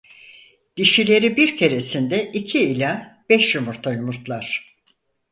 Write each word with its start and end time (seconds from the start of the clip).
Dişileri 0.77 1.37
bir 1.37 1.57
keresinde 1.57 2.31
iki 2.31 2.59
ila 2.71 3.23
beş 3.29 3.55
yumurta 3.55 3.93
yumurtlar. 3.93 4.65